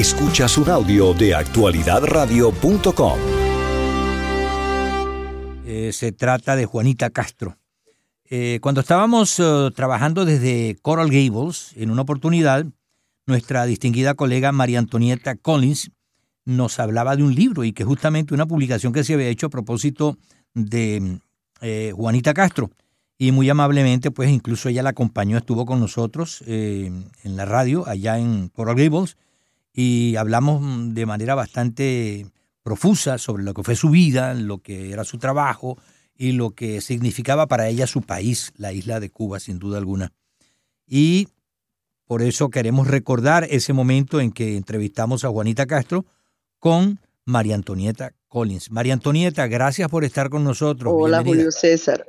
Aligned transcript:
Escuchas 0.00 0.56
un 0.56 0.70
audio 0.70 1.12
de 1.12 1.34
actualidadradio.com. 1.34 3.18
Eh, 5.66 5.90
se 5.92 6.12
trata 6.12 6.56
de 6.56 6.64
Juanita 6.64 7.10
Castro. 7.10 7.58
Eh, 8.24 8.60
cuando 8.62 8.80
estábamos 8.80 9.38
eh, 9.38 9.68
trabajando 9.76 10.24
desde 10.24 10.78
Coral 10.80 11.10
Gables, 11.10 11.74
en 11.76 11.90
una 11.90 12.00
oportunidad, 12.00 12.64
nuestra 13.26 13.66
distinguida 13.66 14.14
colega 14.14 14.52
María 14.52 14.78
Antonieta 14.78 15.34
Collins 15.36 15.90
nos 16.46 16.80
hablaba 16.80 17.14
de 17.14 17.22
un 17.22 17.34
libro 17.34 17.64
y 17.64 17.74
que 17.74 17.84
justamente 17.84 18.32
una 18.32 18.46
publicación 18.46 18.94
que 18.94 19.04
se 19.04 19.12
había 19.12 19.28
hecho 19.28 19.48
a 19.48 19.50
propósito 19.50 20.16
de 20.54 21.20
Juanita 21.92 22.32
Castro. 22.32 22.70
Y 23.18 23.32
muy 23.32 23.50
amablemente, 23.50 24.10
pues 24.10 24.30
incluso 24.30 24.70
ella 24.70 24.82
la 24.82 24.90
acompañó, 24.90 25.36
estuvo 25.36 25.66
con 25.66 25.78
nosotros 25.78 26.42
en 26.46 27.10
la 27.22 27.44
radio 27.44 27.86
allá 27.86 28.18
en 28.18 28.48
Coral 28.48 28.76
Gables 28.76 29.18
y 29.72 30.16
hablamos 30.16 30.94
de 30.94 31.06
manera 31.06 31.34
bastante 31.34 32.26
profusa 32.62 33.18
sobre 33.18 33.42
lo 33.42 33.54
que 33.54 33.62
fue 33.62 33.76
su 33.76 33.90
vida, 33.90 34.34
lo 34.34 34.58
que 34.58 34.92
era 34.92 35.04
su 35.04 35.18
trabajo 35.18 35.78
y 36.14 36.32
lo 36.32 36.50
que 36.50 36.80
significaba 36.80 37.46
para 37.46 37.68
ella 37.68 37.86
su 37.86 38.02
país, 38.02 38.52
la 38.56 38.72
isla 38.72 39.00
de 39.00 39.10
Cuba, 39.10 39.40
sin 39.40 39.58
duda 39.58 39.78
alguna. 39.78 40.12
Y 40.86 41.28
por 42.04 42.22
eso 42.22 42.50
queremos 42.50 42.88
recordar 42.88 43.46
ese 43.48 43.72
momento 43.72 44.20
en 44.20 44.32
que 44.32 44.56
entrevistamos 44.56 45.24
a 45.24 45.28
Juanita 45.28 45.66
Castro 45.66 46.04
con 46.58 47.00
María 47.24 47.54
Antonieta 47.54 48.12
Collins. 48.28 48.70
María 48.70 48.92
Antonieta, 48.92 49.46
gracias 49.46 49.88
por 49.88 50.04
estar 50.04 50.28
con 50.28 50.44
nosotros. 50.44 50.92
Hola 50.94 51.22
Julio 51.24 51.50
César. 51.50 52.04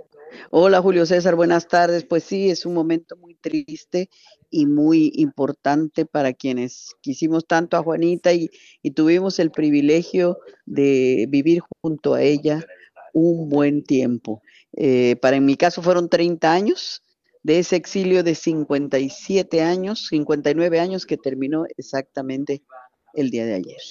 Hola 0.50 0.82
Julio 0.82 1.06
César, 1.06 1.36
buenas 1.36 1.68
tardes. 1.68 2.04
Pues 2.04 2.24
sí, 2.24 2.50
es 2.50 2.66
un 2.66 2.74
momento 2.74 3.16
muy 3.16 3.36
triste 3.36 4.10
y 4.52 4.66
muy 4.66 5.12
importante 5.16 6.06
para 6.06 6.34
quienes 6.34 6.92
quisimos 7.02 7.48
tanto 7.48 7.78
a 7.78 7.84
Juanita 7.84 8.34
y, 8.34 8.50
tuvimos 8.94 9.40
el 9.40 9.50
privilegio 9.50 10.38
de 10.66 11.26
vivir 11.30 11.62
junto 11.82 12.14
a 12.14 12.22
ella 12.22 12.64
un 13.14 13.50
buen 13.50 13.84
tiempo. 13.84 14.42
Eh, 14.74 15.16
para 15.22 15.38
en 15.38 15.46
mi 15.46 15.56
caso 15.56 15.82
fueron 15.82 16.10
30 16.10 16.52
años 16.52 17.02
de 17.44 17.60
ese 17.60 17.78
exilio 17.78 18.24
de 18.24 18.36
57 18.36 19.62
años, 19.62 20.08
59 20.08 20.80
años 20.80 21.06
que 21.06 21.18
terminó 21.18 21.66
exactamente 21.78 22.62
el 23.14 23.32
día 23.32 23.46
de 23.46 23.56
ayer. 23.56 23.82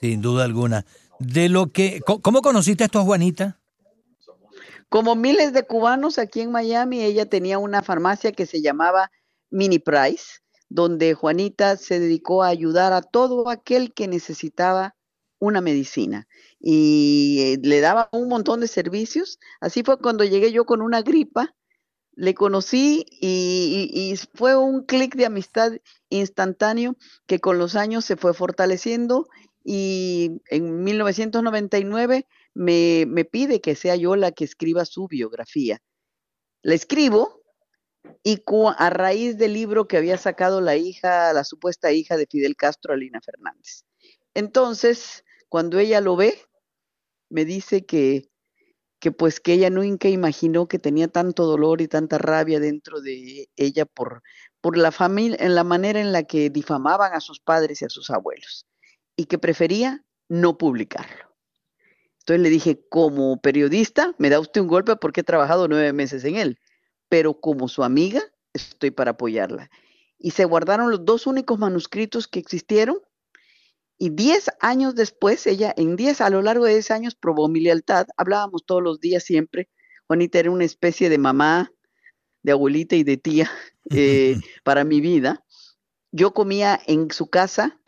Sin 0.00 0.22
duda 0.22 0.44
alguna. 0.44 0.84
De 1.18 1.48
lo 1.48 1.72
que, 1.72 2.00
¿cómo 2.00 2.42
conociste 2.42 2.84
esto 2.84 3.00
a 3.00 3.04
Juanita? 3.04 3.58
Como 4.88 5.16
miles 5.16 5.52
de 5.52 5.64
cubanos 5.64 6.18
aquí 6.18 6.40
en 6.40 6.50
Miami, 6.50 7.02
ella 7.02 7.26
tenía 7.26 7.58
una 7.58 7.82
farmacia 7.82 8.32
que 8.32 8.46
se 8.46 8.62
llamaba 8.62 9.10
Mini 9.50 9.78
Price, 9.78 10.40
donde 10.68 11.14
Juanita 11.14 11.76
se 11.76 12.00
dedicó 12.00 12.42
a 12.42 12.48
ayudar 12.48 12.92
a 12.92 13.02
todo 13.02 13.48
aquel 13.48 13.92
que 13.94 14.08
necesitaba 14.08 14.94
una 15.38 15.60
medicina 15.60 16.26
y 16.60 17.38
eh, 17.40 17.58
le 17.62 17.80
daba 17.80 18.08
un 18.12 18.28
montón 18.28 18.60
de 18.60 18.68
servicios. 18.68 19.38
Así 19.60 19.82
fue 19.82 19.98
cuando 19.98 20.24
llegué 20.24 20.52
yo 20.52 20.64
con 20.64 20.82
una 20.82 21.02
gripa, 21.02 21.54
le 22.12 22.34
conocí 22.34 23.06
y, 23.20 24.14
fue 24.34 24.56
un 24.56 24.84
clic 24.84 25.14
de 25.14 25.26
amistad 25.26 25.72
instantáneo 26.10 26.96
que 27.26 27.38
con 27.38 27.58
los 27.58 27.76
años 27.76 28.04
se 28.04 28.16
fue 28.16 28.34
fortaleciendo 28.34 29.28
y 29.64 30.40
en 30.50 30.82
1999 30.82 32.26
me, 32.54 33.04
me 33.06 33.24
pide 33.24 33.60
que 33.60 33.76
sea 33.76 33.94
yo 33.94 34.16
la 34.16 34.32
que 34.32 34.44
escriba 34.44 34.84
su 34.84 35.06
biografía. 35.06 35.80
La 36.62 36.74
escribo 36.74 37.37
y 38.22 38.42
a 38.76 38.90
raíz 38.90 39.38
del 39.38 39.54
libro 39.54 39.88
que 39.88 39.96
había 39.96 40.18
sacado 40.18 40.60
la 40.60 40.76
hija, 40.76 41.32
la 41.32 41.44
supuesta 41.44 41.92
hija 41.92 42.16
de 42.16 42.26
Fidel 42.26 42.56
Castro, 42.56 42.92
Alina 42.92 43.20
Fernández. 43.20 43.84
Entonces, 44.34 45.24
cuando 45.48 45.78
ella 45.78 46.00
lo 46.00 46.16
ve, 46.16 46.38
me 47.30 47.44
dice 47.44 47.86
que, 47.86 48.30
que 49.00 49.12
pues 49.12 49.40
que 49.40 49.54
ella 49.54 49.70
nunca 49.70 50.08
imaginó 50.08 50.68
que 50.68 50.78
tenía 50.78 51.08
tanto 51.08 51.44
dolor 51.46 51.80
y 51.80 51.88
tanta 51.88 52.18
rabia 52.18 52.60
dentro 52.60 53.00
de 53.00 53.48
ella 53.56 53.86
por, 53.86 54.22
por 54.60 54.76
la 54.76 54.92
familia, 54.92 55.38
en 55.40 55.54
la 55.54 55.64
manera 55.64 56.00
en 56.00 56.12
la 56.12 56.24
que 56.24 56.50
difamaban 56.50 57.14
a 57.14 57.20
sus 57.20 57.40
padres 57.40 57.82
y 57.82 57.84
a 57.86 57.90
sus 57.90 58.10
abuelos, 58.10 58.66
y 59.16 59.26
que 59.26 59.38
prefería 59.38 60.04
no 60.28 60.58
publicarlo. 60.58 61.34
Entonces 62.20 62.42
le 62.42 62.50
dije, 62.50 62.84
como 62.90 63.40
periodista, 63.40 64.14
me 64.18 64.28
da 64.28 64.38
usted 64.38 64.60
un 64.60 64.68
golpe 64.68 64.96
porque 64.96 65.22
he 65.22 65.24
trabajado 65.24 65.66
nueve 65.66 65.94
meses 65.94 66.24
en 66.24 66.36
él 66.36 66.58
pero 67.08 67.40
como 67.40 67.68
su 67.68 67.84
amiga 67.84 68.22
estoy 68.52 68.90
para 68.90 69.12
apoyarla. 69.12 69.70
Y 70.18 70.32
se 70.32 70.44
guardaron 70.44 70.90
los 70.90 71.04
dos 71.04 71.26
únicos 71.26 71.58
manuscritos 71.58 72.26
que 72.26 72.40
existieron 72.40 72.98
y 73.98 74.10
diez 74.10 74.48
años 74.60 74.94
después, 74.94 75.46
ella 75.48 75.74
en 75.76 75.96
diez, 75.96 76.20
a 76.20 76.30
lo 76.30 76.40
largo 76.40 76.64
de 76.64 76.74
diez 76.74 76.92
años, 76.92 77.16
probó 77.16 77.48
mi 77.48 77.60
lealtad. 77.60 78.06
Hablábamos 78.16 78.64
todos 78.64 78.80
los 78.80 79.00
días 79.00 79.24
siempre. 79.24 79.68
Juanita 80.06 80.38
era 80.38 80.52
una 80.52 80.64
especie 80.64 81.08
de 81.08 81.18
mamá, 81.18 81.72
de 82.44 82.52
abuelita 82.52 82.94
y 82.94 83.02
de 83.02 83.16
tía 83.16 83.50
eh, 83.90 84.36
para 84.62 84.84
mi 84.84 85.00
vida. 85.00 85.44
Yo 86.12 86.32
comía 86.32 86.80
en 86.86 87.10
su 87.10 87.28
casa 87.28 87.80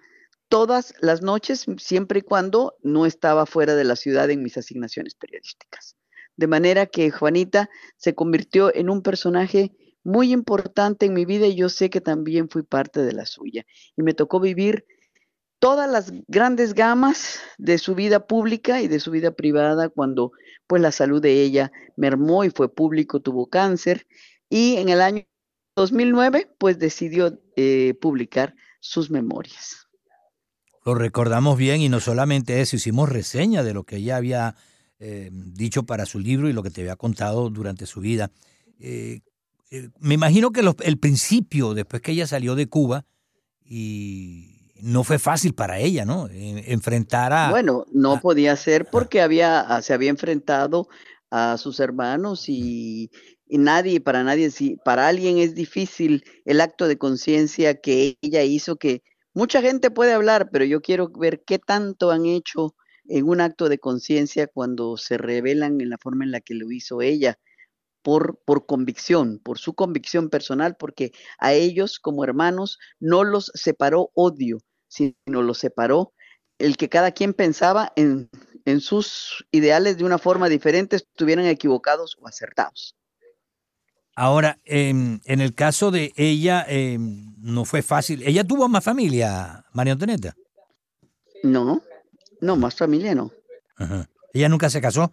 todas 0.48 0.94
las 1.00 1.22
noches, 1.22 1.64
siempre 1.78 2.19
y 2.19 2.22
cuando 2.22 2.76
no 2.82 3.06
estaba 3.06 3.47
fuera 3.47 3.76
de 3.76 3.84
la 3.84 3.94
ciudad 3.94 4.28
en 4.30 4.42
mis 4.42 4.56
asignaciones 4.56 5.14
periodísticas. 5.14 5.97
De 6.36 6.46
manera 6.46 6.86
que 6.86 7.10
Juanita 7.10 7.70
se 7.96 8.14
convirtió 8.14 8.74
en 8.74 8.91
un 8.91 9.02
personaje 9.02 9.72
muy 10.02 10.32
importante 10.32 11.06
en 11.06 11.14
mi 11.14 11.24
vida 11.24 11.46
y 11.46 11.56
yo 11.56 11.68
sé 11.68 11.91
que 11.91 12.00
también 12.00 12.48
fui 12.48 12.62
parte 12.62 13.02
de 13.02 13.12
la 13.12 13.26
suya. 13.26 13.66
Y 13.96 14.02
me 14.02 14.14
tocó 14.14 14.41
vivir 14.41 14.86
todas 15.58 15.88
las 15.91 16.12
grandes 16.26 16.74
gamas 16.74 17.38
de 17.58 17.78
su 17.78 17.94
vida 17.94 18.26
pública 18.26 18.80
y 18.80 18.88
de 18.88 18.98
su 18.98 19.10
vida 19.10 19.30
privada 19.30 19.91
cuando 19.91 20.32
pues 20.66 20.80
la 20.80 20.91
salud 20.91 21.20
de 21.20 21.42
ella 21.42 21.70
mermó 21.96 22.44
y 22.44 22.50
fue 22.50 22.74
público, 22.74 23.20
tuvo 23.20 23.48
cáncer 23.48 24.06
y 24.48 24.76
en 24.76 24.88
el 24.88 25.02
año 25.02 25.24
2009 25.76 26.50
pues 26.58 26.78
decidió 26.78 27.38
eh, 27.56 27.94
publicar 28.00 28.54
sus 28.80 29.10
memorias. 29.10 29.86
Lo 30.84 30.94
recordamos 30.94 31.58
bien 31.58 31.82
y 31.82 31.91
no 31.91 32.00
solamente 32.00 32.62
eso, 32.62 32.76
hicimos 32.76 33.10
reseña 33.10 33.62
de 33.62 33.74
lo 33.74 33.84
que 33.84 33.97
ella 33.97 34.16
había 34.16 34.56
eh, 35.03 35.31
dicho 35.33 35.84
para 35.84 36.05
su 36.05 36.19
libro 36.19 36.50
y 36.50 36.53
lo 36.53 36.62
que 36.62 36.71
te 36.71 36.83
había 36.83 36.94
contado 36.94 37.49
durante 37.49 37.87
su 37.87 38.00
vida. 38.00 38.31
Eh, 38.78 39.21
eh, 39.71 39.88
me 39.99 40.12
imagino 40.12 40.50
que 40.50 40.61
el 40.61 40.99
principio, 40.99 41.72
después 41.72 42.03
que 42.03 42.12
ella 42.12 42.27
salió 42.27 42.55
de 42.55 42.69
Cuba, 42.69 43.06
y 43.65 44.72
no 44.83 45.03
fue 45.03 45.19
fácil 45.19 45.55
para 45.55 45.78
ella, 45.78 46.05
¿no? 46.05 46.28
enfrentar 46.31 47.33
a... 47.33 47.49
Bueno, 47.49 47.87
no 47.93 48.21
podía 48.21 48.55
ser 48.56 48.91
porque 48.91 49.22
había, 49.22 49.60
ah, 49.60 49.81
se 49.81 49.94
había 49.94 50.10
enfrentado 50.10 50.89
a 51.31 51.56
sus 51.56 51.81
hermanos 51.81 52.49
y, 52.49 53.10
y 53.47 53.56
nadie, 53.56 54.00
para 54.00 54.22
nadie, 54.22 54.50
si 54.50 54.77
para 54.84 55.09
alguien 55.09 55.39
es 55.39 55.55
difícil 55.55 56.25
el 56.44 56.60
acto 56.60 56.89
de 56.89 56.99
conciencia 56.99 57.81
que 57.81 58.19
ella 58.21 58.43
hizo, 58.43 58.77
que 58.77 59.03
mucha 59.33 59.62
gente 59.62 59.91
puede 59.91 60.12
hablar, 60.12 60.50
pero 60.53 60.66
yo 60.66 60.83
quiero 60.83 61.09
ver 61.09 61.43
qué 61.47 61.59
tanto 61.59 62.10
han 62.10 62.27
hecho 62.27 62.75
en 63.10 63.28
un 63.28 63.41
acto 63.41 63.69
de 63.69 63.78
conciencia 63.78 64.47
cuando 64.47 64.97
se 64.97 65.19
revelan 65.19 65.81
en 65.81 65.91
la 65.91 65.98
forma 65.98 66.25
en 66.25 66.31
la 66.31 66.41
que 66.41 66.54
lo 66.54 66.71
hizo 66.71 67.03
ella, 67.03 67.38
por, 68.03 68.41
por 68.47 68.66
convicción, 68.66 69.41
por 69.43 69.59
su 69.59 69.75
convicción 69.75 70.31
personal, 70.31 70.76
porque 70.78 71.12
a 71.38 71.53
ellos 71.53 71.98
como 71.98 72.25
hermanos 72.25 72.78
no 72.98 73.25
los 73.25 73.50
separó 73.54 74.10
odio, 74.15 74.60
sino 74.88 75.15
los 75.26 75.59
separó 75.59 76.15
el 76.59 76.76
que 76.76 76.88
cada 76.88 77.10
quien 77.12 77.34
pensaba 77.34 77.93
en, 77.97 78.31
en 78.65 78.81
sus 78.81 79.44
ideales 79.50 79.98
de 79.98 80.04
una 80.04 80.19
forma 80.19 80.48
diferente, 80.48 80.97
estuvieran 80.97 81.47
equivocados 81.47 82.16
o 82.21 82.28
acertados. 82.28 82.94
Ahora, 84.15 84.59
en 84.65 85.21
el 85.25 85.54
caso 85.54 85.91
de 85.91 86.12
ella, 86.16 86.65
em, 86.69 87.34
no 87.38 87.65
fue 87.65 87.81
fácil. 87.81 88.22
¿Ella 88.22 88.44
tuvo 88.44 88.69
más 88.69 88.84
familia, 88.84 89.65
María 89.72 89.94
Antonieta? 89.94 90.34
No, 91.42 91.83
no, 92.41 92.57
más 92.57 92.75
familia 92.75 93.15
no. 93.15 93.33
¿Ella 94.33 94.48
nunca 94.48 94.71
se 94.71 94.81
casó? 94.81 95.13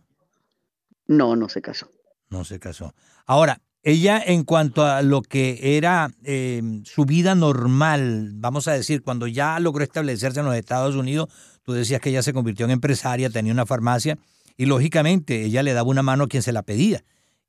No, 1.07 1.35
no 1.35 1.49
se 1.49 1.61
casó. 1.61 1.91
No 2.29 2.43
se 2.43 2.59
casó. 2.59 2.93
Ahora, 3.25 3.61
ella 3.83 4.21
en 4.25 4.43
cuanto 4.43 4.85
a 4.85 5.01
lo 5.01 5.21
que 5.21 5.77
era 5.77 6.11
eh, 6.23 6.61
su 6.83 7.05
vida 7.05 7.35
normal, 7.35 8.31
vamos 8.35 8.67
a 8.67 8.73
decir, 8.73 9.01
cuando 9.01 9.27
ya 9.27 9.59
logró 9.59 9.83
establecerse 9.83 10.41
en 10.41 10.45
los 10.45 10.55
Estados 10.55 10.95
Unidos, 10.95 11.29
tú 11.63 11.73
decías 11.73 12.01
que 12.01 12.09
ella 12.09 12.21
se 12.21 12.33
convirtió 12.33 12.65
en 12.65 12.71
empresaria, 12.71 13.29
tenía 13.29 13.53
una 13.53 13.65
farmacia 13.65 14.17
y 14.57 14.65
lógicamente 14.65 15.43
ella 15.43 15.63
le 15.63 15.73
daba 15.73 15.89
una 15.89 16.03
mano 16.03 16.25
a 16.25 16.27
quien 16.27 16.43
se 16.43 16.51
la 16.51 16.63
pedía. 16.63 17.03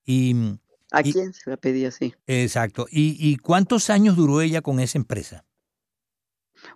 Y, 0.04 0.34
a 0.92 1.02
quien 1.02 1.32
se 1.32 1.50
la 1.50 1.56
pedía, 1.56 1.90
sí. 1.90 2.14
Exacto. 2.26 2.86
¿Y, 2.90 3.16
¿Y 3.18 3.36
cuántos 3.36 3.90
años 3.90 4.16
duró 4.16 4.40
ella 4.40 4.62
con 4.62 4.80
esa 4.80 4.96
empresa? 4.98 5.44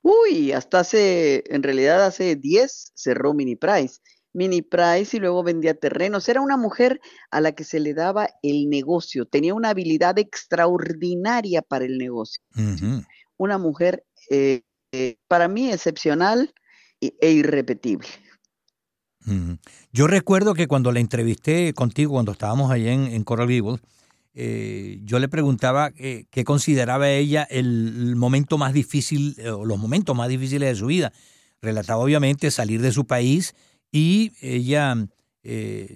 Uy, 0.03 0.53
hasta 0.53 0.81
hace, 0.81 1.45
en 1.47 1.63
realidad 1.63 2.05
hace 2.05 2.37
10 2.37 2.93
cerró 2.95 3.35
Mini 3.35 3.57
Price. 3.57 4.01
Mini 4.35 4.63
Price 4.63 5.17
y 5.17 5.21
luego 5.21 5.43
vendía 5.43 5.75
terrenos. 5.75 6.29
Era 6.29 6.41
una 6.41 6.57
mujer 6.57 7.01
a 7.31 7.41
la 7.41 7.53
que 7.53 7.65
se 7.65 7.81
le 7.81 7.95
daba 7.95 8.29
el 8.43 8.69
negocio. 8.69 9.27
Tenía 9.27 9.55
una 9.55 9.71
habilidad 9.71 10.19
extraordinaria 10.19 11.63
para 11.63 11.85
el 11.85 11.99
negocio. 11.99 12.43
Una 13.37 13.59
mujer 13.59 14.05
eh, 14.31 14.63
para 15.29 15.49
mí 15.49 15.71
excepcional 15.71 16.53
e 17.01 17.31
irrepetible. 17.31 18.09
Yo 19.93 20.07
recuerdo 20.07 20.55
que 20.55 20.67
cuando 20.67 20.93
la 20.93 21.01
entrevisté 21.01 21.73
contigo, 21.75 22.13
cuando 22.13 22.33
estábamos 22.33 22.71
allá 22.71 22.93
en, 22.93 23.25
Coral 23.25 23.49
Gables, 23.49 23.81
eh, 24.35 25.01
yo 25.05 25.19
le 25.19 25.29
preguntaba 25.29 25.93
eh, 25.99 26.25
qué 26.31 26.45
consideraba 26.45 27.11
ella 27.11 27.47
el, 27.51 28.17
momento 28.17 28.57
más 28.57 28.73
difícil 28.73 29.35
eh, 29.39 29.51
o 29.51 29.67
los 29.67 29.79
momentos 29.79 30.17
más 30.17 30.29
difíciles 30.29 30.71
de 30.71 30.75
su 30.75 30.87
vida. 30.87 31.13
Relataba 31.61 32.03
obviamente 32.03 32.51
salir 32.51 32.81
de 32.81 32.93
su 32.93 33.07
país 33.07 33.55
y 33.91 34.33
ella 34.41 34.97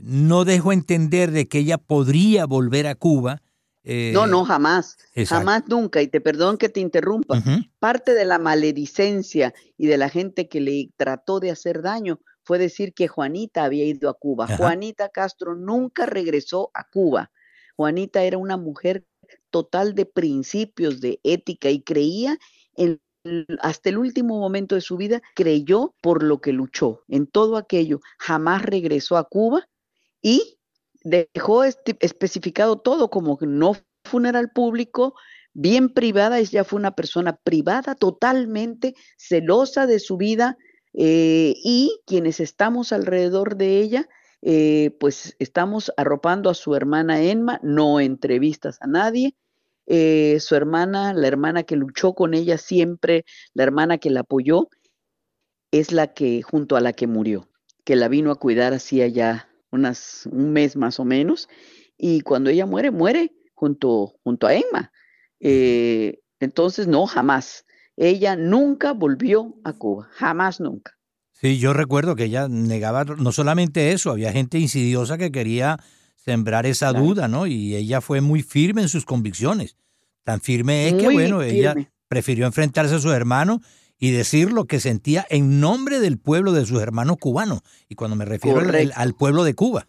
no 0.02 0.44
dejó 0.44 0.72
entender 0.72 1.30
de 1.30 1.48
que 1.48 1.58
ella 1.58 1.78
podría 1.78 2.46
volver 2.46 2.86
a 2.88 2.94
Cuba. 2.94 3.42
no, 3.84 4.26
no, 4.26 4.44
jamás, 4.44 4.96
jamás 5.26 5.62
nunca. 5.68 6.02
Y 6.02 6.08
te 6.08 6.20
perdón 6.20 6.58
que 6.58 6.68
te 6.68 6.80
interrumpa. 6.80 7.42
Parte 7.78 8.12
de 8.14 8.24
la 8.24 8.38
maledicencia 8.38 9.54
y 9.78 9.86
de 9.86 9.96
la 9.98 10.08
gente 10.08 10.48
que 10.48 10.60
le 10.60 10.90
trató 10.96 11.40
de 11.40 11.50
hacer 11.50 11.82
daño 11.82 12.20
fue 12.42 12.58
decir 12.58 12.92
que 12.92 13.08
Juanita 13.08 13.64
había 13.64 13.84
ido 13.84 14.08
a 14.08 14.14
Cuba. 14.14 14.46
Juanita 14.56 15.08
Castro 15.08 15.56
nunca 15.56 16.06
regresó 16.06 16.70
a 16.74 16.84
Cuba. 16.88 17.30
Juanita 17.76 18.24
era 18.24 18.38
una 18.38 18.56
mujer 18.56 19.04
total 19.50 19.94
de 19.94 20.06
principios, 20.06 21.00
de 21.00 21.20
ética 21.22 21.70
y 21.70 21.82
creía 21.82 22.38
en 22.74 23.00
hasta 23.60 23.88
el 23.88 23.98
último 23.98 24.38
momento 24.38 24.74
de 24.74 24.80
su 24.80 24.96
vida 24.96 25.22
creyó 25.34 25.94
por 26.00 26.22
lo 26.22 26.40
que 26.40 26.52
luchó 26.52 27.02
en 27.08 27.26
todo 27.26 27.56
aquello. 27.56 28.00
Jamás 28.18 28.62
regresó 28.62 29.16
a 29.16 29.24
Cuba 29.24 29.68
y 30.22 30.58
dejó 31.02 31.64
especificado 31.64 32.78
todo 32.78 33.10
como 33.10 33.38
no 33.40 33.76
funeral 34.04 34.50
público, 34.50 35.14
bien 35.52 35.88
privada, 35.88 36.38
ella 36.38 36.64
fue 36.64 36.78
una 36.78 36.94
persona 36.94 37.36
privada, 37.36 37.94
totalmente 37.94 38.94
celosa 39.16 39.86
de 39.86 39.98
su 39.98 40.16
vida, 40.16 40.56
eh, 40.94 41.54
y 41.62 42.00
quienes 42.06 42.40
estamos 42.40 42.92
alrededor 42.92 43.56
de 43.56 43.80
ella, 43.80 44.08
eh, 44.48 44.96
pues 45.00 45.34
estamos 45.40 45.92
arropando 45.96 46.50
a 46.50 46.54
su 46.54 46.76
hermana 46.76 47.20
Enma, 47.20 47.58
no 47.64 47.98
entrevistas 47.98 48.78
a 48.80 48.86
nadie. 48.86 49.34
Eh, 49.86 50.38
su 50.38 50.54
hermana, 50.54 51.12
la 51.14 51.26
hermana 51.26 51.64
que 51.64 51.74
luchó 51.74 52.14
con 52.14 52.32
ella 52.32 52.56
siempre, 52.56 53.24
la 53.54 53.64
hermana 53.64 53.98
que 53.98 54.08
la 54.08 54.20
apoyó, 54.20 54.68
es 55.72 55.90
la 55.90 56.14
que, 56.14 56.42
junto 56.42 56.76
a 56.76 56.80
la 56.80 56.92
que 56.92 57.08
murió, 57.08 57.48
que 57.84 57.96
la 57.96 58.06
vino 58.06 58.30
a 58.30 58.36
cuidar 58.36 58.72
hacía 58.72 59.08
ya 59.08 59.48
unas, 59.72 60.28
un 60.30 60.52
mes 60.52 60.76
más 60.76 61.00
o 61.00 61.04
menos, 61.04 61.48
y 61.98 62.20
cuando 62.20 62.48
ella 62.48 62.66
muere, 62.66 62.92
muere 62.92 63.34
junto, 63.52 64.14
junto 64.22 64.46
a 64.46 64.54
Emma. 64.54 64.92
entonces, 65.40 66.86
no, 66.86 67.04
jamás. 67.06 67.66
Ella 67.96 68.36
nunca 68.36 68.92
volvió 68.92 69.56
a 69.64 69.72
Cuba, 69.72 70.08
jamás 70.12 70.60
nunca. 70.60 70.95
Sí, 71.40 71.58
yo 71.58 71.74
recuerdo 71.74 72.16
que 72.16 72.24
ella 72.24 72.48
negaba 72.48 73.04
no 73.04 73.30
solamente 73.30 73.92
eso, 73.92 74.10
había 74.10 74.32
gente 74.32 74.58
insidiosa 74.58 75.18
que 75.18 75.30
quería 75.30 75.78
sembrar 76.16 76.64
esa 76.64 76.92
duda, 76.92 77.28
¿no? 77.28 77.46
Y 77.46 77.76
ella 77.76 78.00
fue 78.00 78.20
muy 78.20 78.42
firme 78.42 78.82
en 78.82 78.88
sus 78.88 79.04
convicciones. 79.04 79.76
Tan 80.24 80.40
firme 80.40 80.88
es 80.88 80.94
que, 80.94 81.08
bueno, 81.10 81.42
ella 81.42 81.74
prefirió 82.08 82.46
enfrentarse 82.46 82.94
a 82.94 82.98
su 82.98 83.12
hermano 83.12 83.60
y 83.98 84.10
decir 84.10 84.50
lo 84.50 84.64
que 84.64 84.80
sentía 84.80 85.26
en 85.28 85.60
nombre 85.60 86.00
del 86.00 86.18
pueblo 86.18 86.52
de 86.52 86.64
sus 86.64 86.80
hermanos 86.80 87.18
cubanos. 87.20 87.60
Y 87.88 87.94
cuando 87.94 88.16
me 88.16 88.24
refiero 88.24 88.60
al, 88.94 89.14
pueblo 89.14 89.44
de 89.44 89.54
Cuba. 89.54 89.86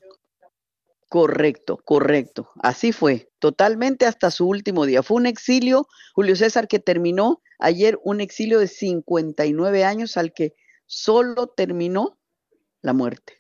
Correcto, 1.09 1.79
correcto. 1.83 2.49
Así 2.61 2.91
fue, 2.91 3.29
totalmente 3.39 4.05
hasta 4.05 4.31
su 4.31 4.47
último 4.47 4.85
día. 4.85 5.01
Fue 5.01 5.17
un 5.17 5.25
exilio, 5.25 5.87
Julio 6.13 6.35
César, 6.35 6.67
que 6.67 6.79
terminó 6.79 7.41
ayer 7.57 7.97
un 8.03 8.19
exilio 8.19 8.59
de 8.59 8.67
59 8.67 9.85
años 9.85 10.17
al 10.17 10.33
que 10.33 10.53
solo 10.87 11.47
terminó 11.47 12.17
la 12.81 12.93
muerte. 12.93 13.33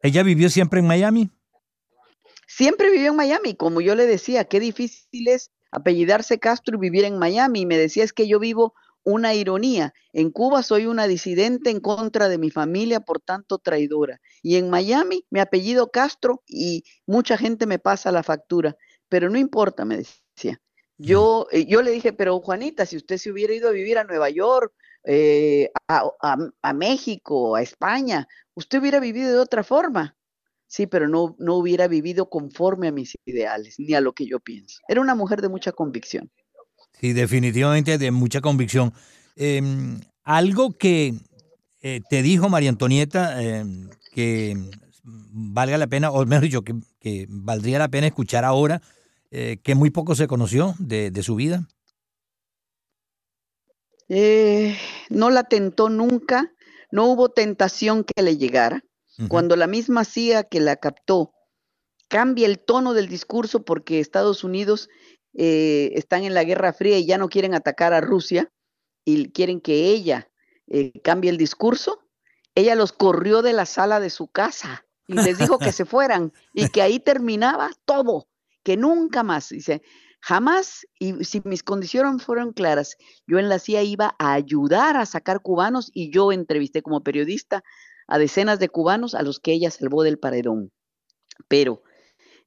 ¿Ella 0.00 0.22
vivió 0.22 0.48
siempre 0.48 0.80
en 0.80 0.86
Miami? 0.86 1.30
Siempre 2.46 2.90
vivió 2.90 3.10
en 3.10 3.16
Miami, 3.16 3.54
como 3.54 3.80
yo 3.80 3.94
le 3.94 4.06
decía, 4.06 4.44
qué 4.44 4.60
difícil 4.60 5.28
es 5.28 5.50
apellidarse 5.70 6.38
Castro 6.38 6.76
y 6.76 6.80
vivir 6.80 7.04
en 7.04 7.18
Miami. 7.18 7.62
Y 7.62 7.66
me 7.66 7.78
decía, 7.78 8.04
es 8.04 8.12
que 8.12 8.28
yo 8.28 8.38
vivo 8.38 8.74
una 9.02 9.34
ironía. 9.34 9.94
En 10.12 10.30
Cuba 10.30 10.62
soy 10.62 10.86
una 10.86 11.06
disidente 11.06 11.70
en 11.70 11.80
contra 11.80 12.28
de 12.28 12.38
mi 12.38 12.50
familia, 12.50 13.00
por 13.00 13.20
tanto 13.20 13.58
traidora. 13.58 14.20
Y 14.42 14.56
en 14.56 14.68
Miami 14.68 15.24
me 15.30 15.40
apellido 15.40 15.90
Castro 15.90 16.42
y 16.46 16.84
mucha 17.06 17.38
gente 17.38 17.66
me 17.66 17.78
pasa 17.78 18.12
la 18.12 18.22
factura. 18.22 18.76
Pero 19.08 19.30
no 19.30 19.38
importa, 19.38 19.84
me 19.84 19.96
decía. 19.96 20.60
Yo, 20.98 21.46
eh, 21.50 21.64
yo 21.66 21.80
le 21.80 21.92
dije, 21.92 22.12
pero 22.12 22.40
Juanita, 22.40 22.84
si 22.84 22.96
usted 22.96 23.16
se 23.16 23.30
hubiera 23.30 23.54
ido 23.54 23.68
a 23.68 23.72
vivir 23.72 23.96
a 23.96 24.04
Nueva 24.04 24.28
York, 24.28 24.74
eh, 25.04 25.70
a, 25.88 26.72
México, 26.74 27.56
a 27.56 27.62
España, 27.62 28.28
usted 28.54 28.80
hubiera 28.80 29.00
vivido 29.00 29.32
de 29.32 29.38
otra 29.38 29.64
forma. 29.64 30.16
Sí, 30.66 30.86
pero 30.86 31.08
no, 31.08 31.34
no 31.38 31.56
hubiera 31.56 31.88
vivido 31.88 32.30
conforme 32.30 32.88
a 32.88 32.92
mis 32.92 33.16
ideales, 33.24 33.74
ni 33.78 33.94
a 33.94 34.00
lo 34.00 34.12
que 34.12 34.26
yo 34.26 34.38
pienso. 34.38 34.78
Era 34.88 35.00
una 35.00 35.16
mujer 35.16 35.40
de 35.42 35.48
mucha 35.48 35.72
convicción. 35.72 36.30
Sí, 37.00 37.12
definitivamente 37.12 37.98
de 37.98 38.10
mucha 38.12 38.40
convicción. 38.40 38.92
Em, 39.34 40.00
algo 40.22 40.72
que 40.72 41.14
eh, 41.82 42.00
te 42.08 42.22
dijo 42.22 42.48
María 42.48 42.70
Antonieta 42.70 43.42
em, 43.42 43.88
que 44.12 44.56
valga 45.02 45.76
la 45.76 45.88
pena, 45.88 46.10
o 46.12 46.24
mejor 46.24 46.44
dicho, 46.44 46.62
que, 46.62 47.26
valdría 47.28 47.78
la 47.80 47.88
pena 47.88 48.06
escuchar 48.06 48.44
ahora, 48.44 48.80
eh, 49.32 49.58
que 49.62 49.74
muy 49.74 49.90
poco 49.90 50.14
se 50.14 50.28
conoció 50.28 50.74
de 50.78 51.22
su 51.22 51.34
vida. 51.34 51.66
Eh, 54.12 54.76
no 55.08 55.30
la 55.30 55.44
tentó 55.44 55.88
nunca, 55.88 56.52
no 56.90 57.06
hubo 57.06 57.28
tentación 57.28 58.02
que 58.02 58.22
le 58.22 58.36
llegara. 58.36 58.84
Cuando 59.28 59.54
la 59.54 59.66
misma 59.66 60.04
CIA 60.04 60.44
que 60.44 60.60
la 60.60 60.76
captó 60.76 61.34
cambia 62.08 62.46
el 62.46 62.58
tono 62.58 62.94
del 62.94 63.06
discurso 63.06 63.66
porque 63.66 64.00
Estados 64.00 64.44
Unidos 64.44 64.88
eh, 65.34 65.92
están 65.94 66.24
en 66.24 66.32
la 66.32 66.42
Guerra 66.42 66.72
Fría 66.72 66.98
y 66.98 67.04
ya 67.04 67.18
no 67.18 67.28
quieren 67.28 67.52
atacar 67.54 67.92
a 67.92 68.00
Rusia 68.00 68.50
y 69.04 69.30
quieren 69.30 69.60
que 69.60 69.90
ella 69.90 70.30
eh, 70.68 70.92
cambie 71.02 71.30
el 71.30 71.36
discurso, 71.36 72.00
ella 72.54 72.74
los 72.76 72.92
corrió 72.92 73.42
de 73.42 73.52
la 73.52 73.66
sala 73.66 74.00
de 74.00 74.08
su 74.08 74.26
casa 74.28 74.86
y 75.06 75.14
les 75.14 75.36
dijo 75.36 75.58
que 75.58 75.72
se 75.72 75.84
fueran 75.84 76.32
y 76.54 76.68
que 76.70 76.80
ahí 76.80 76.98
terminaba 76.98 77.70
todo, 77.84 78.26
que 78.62 78.78
nunca 78.78 79.22
más. 79.22 79.50
Dice, 79.50 79.82
Jamás, 80.20 80.86
y 80.98 81.24
si 81.24 81.40
mis 81.44 81.62
condiciones 81.62 82.22
fueron 82.22 82.52
claras, 82.52 82.96
yo 83.26 83.38
en 83.38 83.48
la 83.48 83.58
CIA 83.58 83.82
iba 83.82 84.14
a 84.18 84.34
ayudar 84.34 84.96
a 84.96 85.06
sacar 85.06 85.40
cubanos 85.40 85.90
y 85.94 86.10
yo 86.10 86.30
entrevisté 86.30 86.82
como 86.82 87.02
periodista 87.02 87.64
a 88.06 88.18
decenas 88.18 88.58
de 88.58 88.68
cubanos 88.68 89.14
a 89.14 89.22
los 89.22 89.40
que 89.40 89.52
ella 89.52 89.70
salvó 89.70 90.02
del 90.02 90.18
paredón. 90.18 90.72
Pero, 91.48 91.82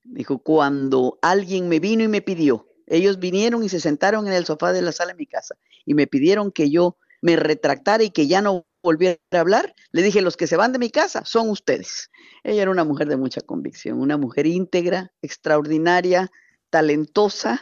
dijo, 0.04 0.40
cuando 0.40 1.18
alguien 1.22 1.68
me 1.68 1.80
vino 1.80 2.04
y 2.04 2.08
me 2.08 2.22
pidió, 2.22 2.68
ellos 2.86 3.18
vinieron 3.20 3.64
y 3.64 3.70
se 3.70 3.80
sentaron 3.80 4.28
en 4.28 4.34
el 4.34 4.46
sofá 4.46 4.72
de 4.72 4.82
la 4.82 4.92
sala 4.92 5.14
de 5.14 5.18
mi 5.18 5.26
casa 5.26 5.56
y 5.86 5.94
me 5.94 6.06
pidieron 6.06 6.52
que 6.52 6.70
yo 6.70 6.98
me 7.22 7.38
retractara 7.38 8.04
y 8.04 8.12
que 8.12 8.28
ya 8.28 8.42
no 8.42 8.66
volviera 8.84 9.18
a 9.32 9.40
hablar, 9.40 9.74
le 9.92 10.04
dije, 10.04 10.22
los 10.22 10.36
que 10.36 10.46
se 10.46 10.58
van 10.58 10.74
de 10.74 10.80
mi 10.80 10.90
casa 10.90 11.24
son 11.24 11.50
ustedes. 11.50 12.12
Ella 12.44 12.64
era 12.64 12.72
una 12.72 12.84
mujer 12.84 13.08
de 13.08 13.16
mucha 13.16 13.40
convicción, 13.40 14.00
una 14.02 14.18
mujer 14.18 14.46
íntegra, 14.46 15.14
extraordinaria, 15.22 16.30
talentosa 16.74 17.62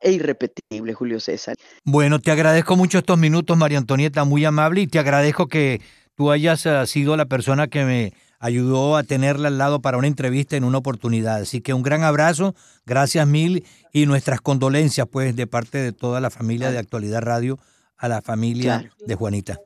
e 0.00 0.12
irrepetible, 0.12 0.94
Julio 0.94 1.20
César. 1.20 1.56
Bueno, 1.84 2.20
te 2.20 2.30
agradezco 2.30 2.74
mucho 2.74 2.96
estos 2.96 3.18
minutos, 3.18 3.54
María 3.58 3.76
Antonieta, 3.76 4.24
muy 4.24 4.46
amable, 4.46 4.80
y 4.80 4.86
te 4.86 4.98
agradezco 4.98 5.46
que 5.46 5.82
tú 6.14 6.30
hayas 6.30 6.64
eh, 6.64 6.86
sido 6.86 7.18
la 7.18 7.26
persona 7.26 7.68
que 7.68 7.84
me 7.84 8.14
ayudó 8.38 8.96
a 8.96 9.02
tenerla 9.02 9.48
al 9.48 9.58
lado 9.58 9.82
para 9.82 9.98
una 9.98 10.06
entrevista 10.06 10.56
en 10.56 10.64
una 10.64 10.78
oportunidad. 10.78 11.42
Así 11.42 11.60
que 11.60 11.74
un 11.74 11.82
gran 11.82 12.02
abrazo, 12.02 12.54
gracias 12.86 13.26
mil 13.26 13.66
y 13.92 14.06
nuestras 14.06 14.40
condolencias 14.40 15.06
pues 15.06 15.36
de 15.36 15.46
parte 15.46 15.76
de 15.76 15.92
toda 15.92 16.18
la 16.22 16.30
familia 16.30 16.70
de 16.70 16.78
Actualidad 16.78 17.20
Radio 17.20 17.58
a 17.98 18.08
la 18.08 18.22
familia 18.22 18.90
de 19.06 19.14
Juanita. 19.16 19.58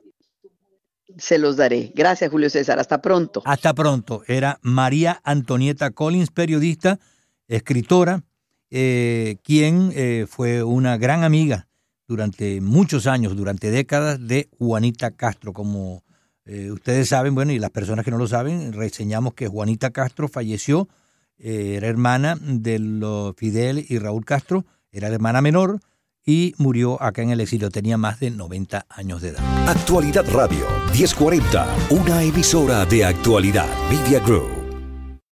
Se 1.17 1.37
los 1.37 1.55
daré. 1.55 1.93
Gracias 1.95 2.29
Julio 2.29 2.49
César. 2.49 2.77
Hasta 2.77 3.01
pronto. 3.01 3.41
Hasta 3.45 3.73
pronto. 3.73 4.23
Era 4.27 4.59
María 4.61 5.21
Antonieta 5.23 5.91
Collins, 5.91 6.29
periodista, 6.31 6.99
escritora, 7.47 8.23
eh, 8.71 9.37
quien 9.43 9.91
eh, 9.95 10.25
fue 10.27 10.63
una 10.63 10.97
gran 10.97 11.23
amiga 11.23 11.67
durante 12.07 12.61
muchos 12.61 13.07
años, 13.07 13.35
durante 13.35 13.71
décadas, 13.71 14.25
de 14.25 14.49
Juanita 14.57 15.11
Castro. 15.11 15.53
Como 15.53 16.03
eh, 16.45 16.71
ustedes 16.71 17.09
saben, 17.09 17.35
bueno, 17.35 17.51
y 17.51 17.59
las 17.59 17.71
personas 17.71 18.05
que 18.05 18.11
no 18.11 18.17
lo 18.17 18.27
saben, 18.27 18.73
reseñamos 18.73 19.33
que 19.33 19.47
Juanita 19.47 19.91
Castro 19.91 20.27
falleció, 20.27 20.87
era 21.37 21.87
hermana 21.87 22.37
de 22.41 22.79
los 22.79 23.35
Fidel 23.35 23.85
y 23.89 23.99
Raúl 23.99 24.23
Castro, 24.23 24.65
era 24.91 25.09
hermana 25.09 25.41
menor 25.41 25.81
y 26.25 26.53
murió 26.57 27.01
acá 27.01 27.21
en 27.21 27.31
el 27.31 27.41
exilio. 27.41 27.69
Tenía 27.69 27.97
más 27.97 28.19
de 28.19 28.31
90 28.31 28.85
años 28.89 29.21
de 29.21 29.29
edad. 29.29 29.69
Actualidad 29.69 30.25
Radio 30.31 30.65
1040, 30.93 31.67
una 31.89 32.23
emisora 32.23 32.85
de 32.85 33.05
actualidad 33.05 33.67
Media 33.89 34.19
Group. 34.19 34.64